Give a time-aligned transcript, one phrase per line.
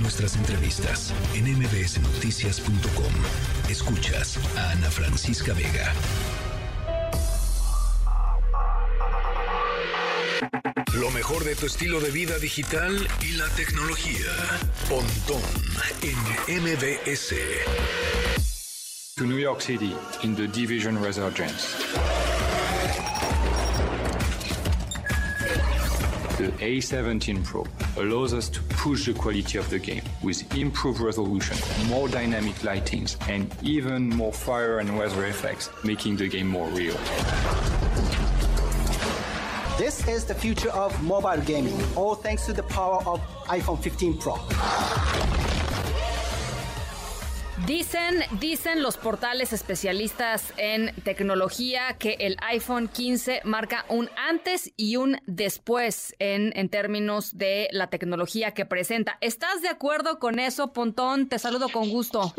[0.00, 3.12] nuestras entrevistas en mbsnoticias.com.
[3.68, 5.92] Escuchas a Ana Francisca Vega.
[10.94, 14.30] Lo mejor de tu estilo de vida digital y la tecnología.
[14.88, 15.42] Pontón
[16.02, 17.34] en MBS.
[19.16, 22.21] To New York City in the Division Resurgence.
[26.42, 27.64] The A17 Pro
[27.96, 31.56] allows us to push the quality of the game with improved resolution,
[31.86, 36.96] more dynamic lightings, and even more fire and weather effects, making the game more real.
[39.78, 44.18] This is the future of mobile gaming, all thanks to the power of iPhone 15
[44.18, 45.41] Pro.
[47.66, 54.96] Dicen, dicen los portales especialistas en tecnología que el iPhone 15 marca un antes y
[54.96, 59.16] un después en, en términos de la tecnología que presenta.
[59.20, 61.28] ¿Estás de acuerdo con eso, Pontón?
[61.28, 62.34] Te saludo con gusto.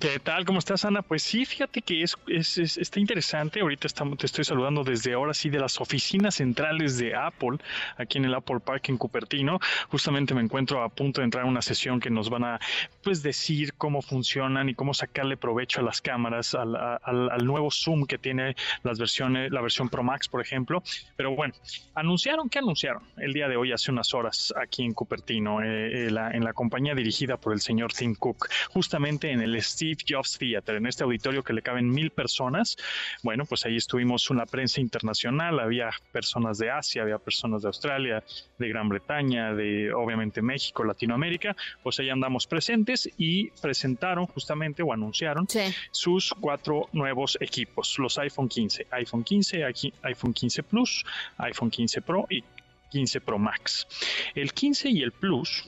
[0.00, 0.44] ¿Qué tal?
[0.44, 1.00] ¿Cómo estás, Ana?
[1.02, 3.60] Pues sí, fíjate que es, es, está interesante.
[3.60, 7.58] Ahorita estamos, te estoy saludando desde ahora sí de las oficinas centrales de Apple,
[7.96, 9.60] aquí en el Apple Park en Cupertino.
[9.88, 12.60] Justamente me encuentro a punto de entrar a una sesión que nos van a
[13.04, 17.70] pues decir cómo funcionan y cómo sacarle provecho a las cámaras, al, al, al nuevo
[17.70, 20.82] zoom que tiene las versiones, la versión Pro Max, por ejemplo.
[21.16, 21.54] Pero bueno,
[21.94, 23.04] anunciaron, ¿qué anunciaron?
[23.16, 26.94] El día de hoy, hace unas horas, aquí en Cupertino, eh, la, en la compañía
[26.94, 31.42] dirigida por el señor Tim Cook, justamente en el Steve Jobs Theater, en este auditorio
[31.44, 32.76] que le caben mil personas.
[33.22, 38.24] Bueno, pues ahí estuvimos una prensa internacional, había personas de Asia, había personas de Australia,
[38.58, 44.92] de Gran Bretaña, de obviamente México, Latinoamérica, pues ahí andamos presentes y presentaron justamente o
[44.92, 45.60] anunciaron Sí.
[45.90, 51.04] sus cuatro nuevos equipos, los iPhone 15, iPhone 15, aquí- iPhone 15 Plus,
[51.38, 52.42] iPhone 15 Pro y
[52.90, 53.86] 15 Pro Max.
[54.34, 55.64] El 15 y el Plus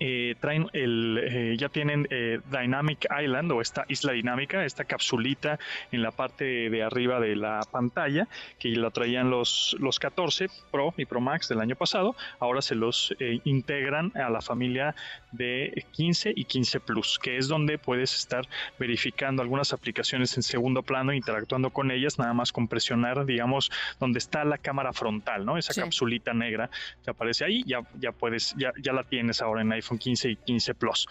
[0.00, 5.58] eh, traen el, eh, ya tienen eh, Dynamic Island o esta isla dinámica, esta capsulita
[5.92, 8.28] en la parte de arriba de la pantalla
[8.58, 12.74] que la traían los, los 14 Pro y Pro Max del año pasado, ahora se
[12.74, 14.94] los eh, integran a la familia
[15.32, 18.44] de 15 y 15 Plus, que es donde puedes estar
[18.78, 24.18] verificando algunas aplicaciones en segundo plano, interactuando con ellas, nada más con presionar, digamos, donde
[24.18, 25.56] está la cámara frontal, ¿no?
[25.58, 25.80] Esa Sí.
[25.80, 26.70] capsulita negra
[27.04, 30.36] que aparece ahí, ya, ya puedes, ya, ya la tienes ahora en iPhone 15 y
[30.36, 31.06] 15 Plus.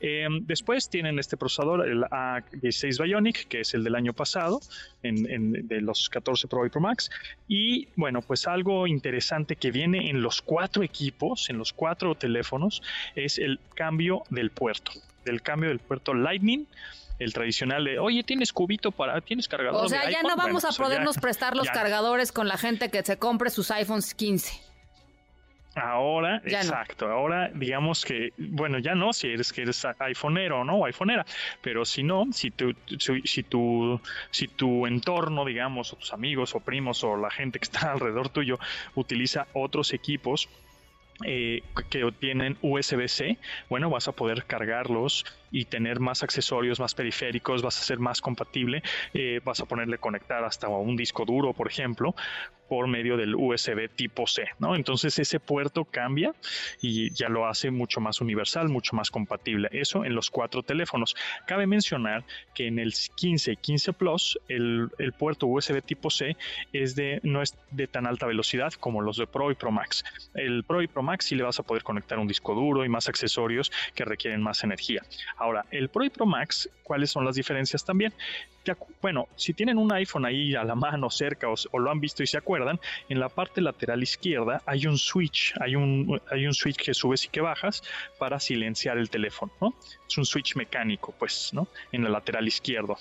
[0.00, 4.60] Eh, después tienen este procesador, el A16 Bionic, que es el del año pasado,
[5.02, 7.10] en, en- de los 14 Pro y Pro Max.
[7.48, 12.82] Y bueno, pues algo interesante que viene en los cuatro equipos, en los cuatro teléfonos,
[13.14, 14.92] es el cambio del puerto,
[15.24, 16.66] del cambio del puerto Lightning.
[17.20, 19.84] El tradicional de, oye, tienes cubito para, tienes cargador.
[19.84, 20.30] O sea, de ya iPhone?".
[20.30, 23.04] no vamos Bueno, a pues ya- podernos prestar los ya- cargadores con la gente que
[23.04, 24.52] se compre sus iPhones 15.
[25.76, 26.64] Ahora, Ya no.
[26.64, 30.78] exacto, ahora digamos que, bueno, ya no, si eres que eres iPhoneero ¿no?
[30.78, 31.26] o iPhoneera,
[31.60, 36.54] pero si no, si tu, si, si tu, si tu entorno, digamos, o tus amigos
[36.54, 38.58] o primos o la gente que está alrededor tuyo
[38.94, 40.48] utiliza otros equipos,
[41.24, 45.24] eh, que tienen USB-C, bueno, vas a poder cargarlos
[45.54, 48.82] y tener más accesorios, más periféricos, vas a ser más compatible,
[49.14, 52.16] eh, vas a ponerle conectar hasta un disco duro, por ejemplo,
[52.68, 54.74] por medio del USB tipo C, ¿no?
[54.74, 56.34] Entonces ese puerto cambia
[56.80, 59.68] y ya lo hace mucho más universal, mucho más compatible.
[59.72, 61.14] Eso en los cuatro teléfonos.
[61.46, 66.36] Cabe mencionar que en el 15 y 15 Plus el, el puerto USB tipo C
[66.72, 70.04] es de, no es de tan alta velocidad como los de Pro y Pro Max.
[70.34, 72.88] El Pro y Pro Max sí le vas a poder conectar un disco duro y
[72.88, 75.02] más accesorios que requieren más energía.
[75.44, 78.14] Ahora, el Pro y Pro Max, ¿cuáles son las diferencias también?
[79.02, 82.26] Bueno, si tienen un iPhone ahí a la mano cerca o, lo han visto y
[82.26, 86.76] se acuerdan, en la parte lateral izquierda hay un switch, hay un, hay un switch
[86.76, 87.82] que subes y que bajas
[88.18, 89.74] para silenciar el teléfono, ¿no?
[90.08, 91.68] Es un switch mecánico, pues, ¿no?
[91.92, 92.96] En el lateral izquierdo.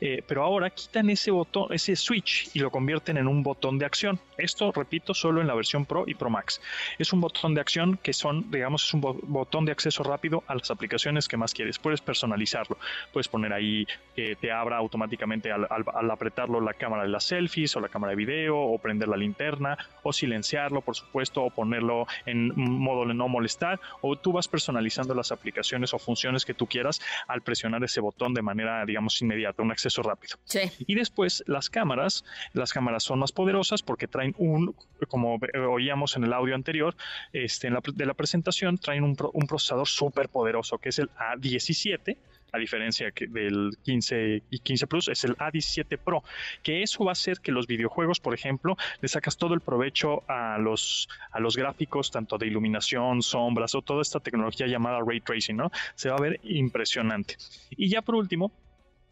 [0.00, 3.86] Eh, pero ahora quitan ese botón, ese switch y lo convierten en un botón de
[3.86, 4.20] acción.
[4.38, 6.60] Esto, repito, solo en la versión Pro y Pro Max.
[7.00, 10.44] Es un botón de acción que son, digamos, es un bo- botón de acceso rápido
[10.46, 11.79] a las aplicaciones que más quieres.
[11.82, 12.76] Puedes personalizarlo.
[13.12, 17.24] Puedes poner ahí que te abra automáticamente al, al- al apretarlo la cámara de las
[17.24, 21.50] selfies o la cámara de video o prender la linterna o silenciarlo, por supuesto, o
[21.50, 26.54] ponerlo en modo de no molestar o tú vas personalizando las aplicaciones o funciones que
[26.54, 30.36] tú quieras al presionar ese botón de manera, digamos, inmediata, un acceso rápido.
[30.44, 30.60] Sí.
[30.86, 34.74] Y después las cámaras, las cámaras son más poderosas porque traen un,
[35.08, 35.38] como
[35.68, 36.94] oíamos en el audio anterior,
[37.32, 40.98] este, en la, pre- de la presentación, traen un, un procesador súper poderoso que es
[40.98, 41.10] el
[41.60, 42.16] A17,
[42.52, 46.24] a diferencia del 15 y 15 Plus, es el A17 Pro,
[46.62, 50.24] que eso va a hacer que los videojuegos, por ejemplo, le sacas todo el provecho
[50.28, 55.20] a los, a los gráficos, tanto de iluminación, sombras o toda esta tecnología llamada ray
[55.20, 55.70] tracing, ¿no?
[55.94, 57.36] Se va a ver impresionante.
[57.70, 58.52] Y ya por último,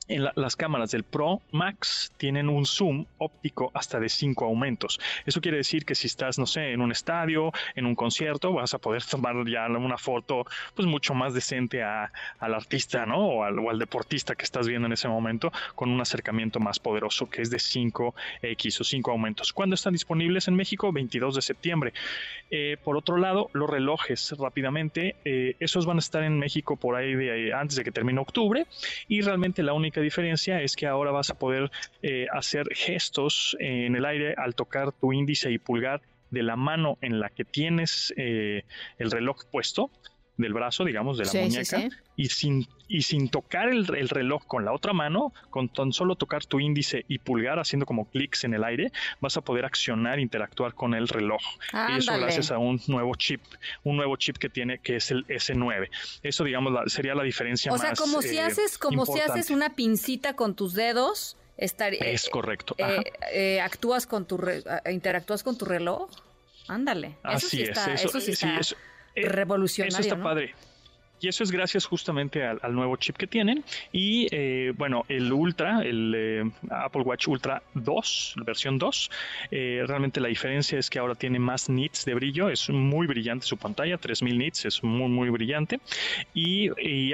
[0.08, 4.98] las cámaras del Pro Max tienen un zoom óptico hasta de 5 aumentos.
[5.26, 8.72] Eso quiere decir que si estás, no sé, en un estadio, en un concierto, vas
[8.74, 10.44] a poder tomar ya una foto
[10.74, 13.18] pues mucho más decente a, al artista, ¿no?
[13.18, 16.78] O al, o al, deportista que estás viendo en ese momento con un acercamiento más
[16.78, 19.52] poderoso que es de 5X o 5 aumentos.
[19.52, 20.90] ¿Cuándo están disponibles en México?
[20.90, 21.92] 22 de septiembre.
[22.50, 26.96] Eh, por otro lado, los relojes rápidamente, eh, esos van a estar en México por
[26.96, 28.66] ahí de, antes de que termine octubre
[29.06, 31.70] y realmente la única diferencia es que ahora vas a poder
[32.02, 36.98] eh, hacer gestos en el aire al tocar tu índice y pulgar de la mano
[37.00, 38.64] en la que tienes el
[39.10, 39.90] reloj puesto
[40.36, 44.72] del brazo, digamos, de la muñeca, y sin y sin tocar el, reloj con la
[44.72, 48.64] otra mano, con tan solo tocar tu índice y pulgar haciendo como clics en el
[48.64, 48.90] aire,
[49.20, 51.40] vas a poder accionar, interactuar con el reloj.
[51.90, 53.42] Y eso gracias a un nuevo chip,
[53.84, 55.90] un nuevo chip que tiene que es el S9.
[56.22, 57.72] Eso digamos sería la diferencia.
[57.72, 61.36] O sea, como si eh, haces, como si haces una pincita con tus dedos.
[61.58, 62.76] Estar, es eh, correcto.
[63.32, 64.40] Eh, actúas con tu
[64.88, 66.08] interactúas con tu reloj.
[66.68, 67.16] Ándale.
[67.34, 68.60] Eso sí está, eso, sí está
[69.16, 69.98] revolucionario.
[69.98, 70.54] Eso está padre.
[71.20, 73.64] Y eso es gracias justamente al, nuevo chip que tienen.
[73.92, 79.10] Y eh, bueno, el Ultra, el eh, Apple Watch Ultra 2, versión 2,
[79.50, 82.48] eh, realmente la diferencia es que ahora tiene más nits de brillo.
[82.50, 85.80] Es muy brillante su pantalla, 3000 nits, es muy, muy brillante.
[86.34, 86.68] Y,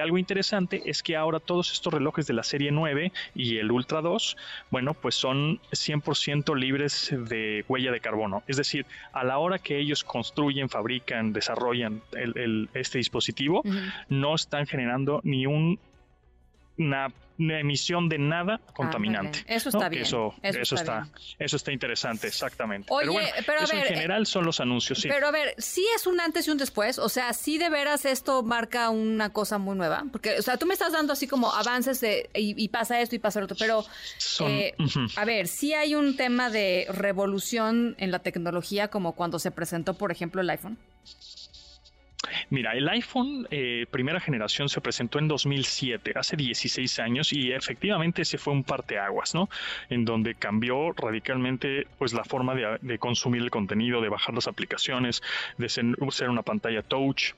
[0.05, 4.03] algo interesante es que ahora todos estos relojes de la serie 9 y el Ultra
[4.03, 4.37] 2,
[4.71, 8.43] bueno, pues son 100% libres de huella de carbono.
[8.47, 12.03] Es decir, a la hora que ellos construyen, fabrican, desarrollan
[12.75, 13.62] este dispositivo,
[14.08, 15.79] no están generando ni un,
[16.79, 19.44] una, emisión de nada contaminante.
[19.49, 20.02] Eso está bien.
[20.02, 22.87] Eso, eso, está, eso está interesante, exactamente.
[22.96, 23.29] pero bueno,
[23.61, 25.08] eso en eh, general son los anuncios, sí.
[25.08, 28.05] Pero a ver, sí es un antes y un después, o sea, sí de veras
[28.05, 31.52] esto marca una cosa muy nueva, porque, o sea, tú me estás dando así como
[31.52, 33.85] avances de, y, pasa esto y pasa lo otro, pero,
[34.46, 34.75] eh,
[35.17, 39.94] a ver, sí hay un tema de revolución en la tecnología como cuando se presentó,
[39.94, 40.79] por ejemplo, el iPhone.
[42.50, 48.23] Mira, el iPhone eh, primera generación se presentó en 2007, hace 16 años, y efectivamente
[48.23, 49.49] ese fue un parteaguas, ¿no?
[49.88, 55.23] En donde cambió radicalmente pues la forma de, consumir el contenido, de bajar las aplicaciones,
[55.59, 57.32] de ser una pantalla touch,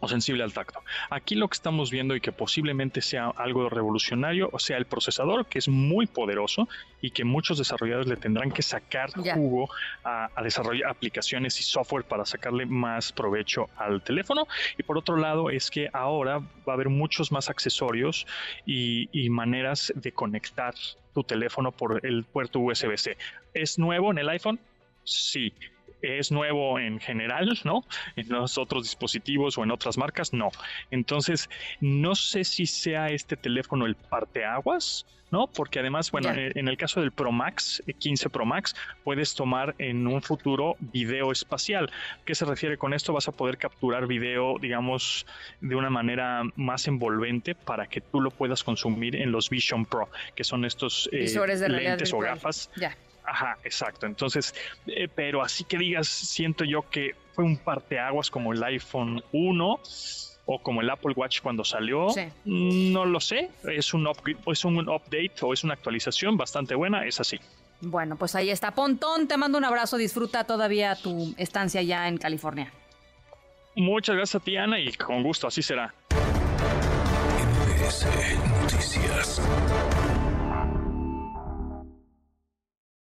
[0.00, 0.82] o sensible al tacto.
[1.10, 5.46] Aquí lo que estamos viendo y que posiblemente sea algo revolucionario, o sea, el procesador
[5.46, 6.68] que es muy poderoso
[7.00, 9.68] y que muchos desarrolladores le tendrán que sacar jugo
[10.04, 14.46] a, desarrollar aplicaciones y software para sacarle más provecho al teléfono.
[14.78, 18.26] Y por otro lado es que ahora va a haber muchos más accesorios
[18.64, 20.74] y, y maneras de conectar
[21.12, 23.16] tu teléfono por el puerto USB-C.
[23.54, 24.60] ¿Es nuevo en el iPhone?
[25.04, 25.52] Sí
[26.02, 27.84] es nuevo en general, ¿no?
[28.16, 30.50] En los otros dispositivos o en otras marcas, no.
[30.90, 31.48] Entonces,
[31.80, 35.46] no sé si sea este teléfono el parteaguas, ¿no?
[35.46, 38.74] Porque además, bueno, en el caso del Pro Max, 15 eh, Pro Max,
[39.04, 41.90] puedes tomar en un futuro video espacial.
[42.24, 43.12] ¿Qué se refiere con esto?
[43.12, 45.26] Vas a poder capturar video, digamos,
[45.60, 50.08] de una manera más envolvente para que tú lo puedas consumir en los Vision Pro,
[50.34, 51.28] que son estos eh,
[51.68, 52.70] lentes o gafas.
[52.76, 52.96] Ya
[53.28, 54.06] Ajá, exacto.
[54.06, 54.54] Entonces,
[54.86, 59.80] eh, pero así que digas, siento yo que fue un parteaguas como el iPhone 1
[60.46, 62.08] o como el Apple Watch cuando salió.
[62.46, 63.50] No lo sé.
[63.64, 64.08] Es un,
[64.46, 67.04] es un update o es una actualización bastante buena.
[67.04, 67.38] Es así.
[67.80, 68.70] Bueno, pues ahí está.
[68.72, 69.98] Pontón, te mando un abrazo.
[69.98, 72.72] Disfruta todavía tu estancia ya en California.
[73.76, 75.94] Muchas gracias a ti, Ana, y con gusto, así será.
[78.62, 79.40] Noticias.